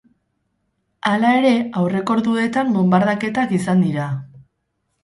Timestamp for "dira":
3.89-4.11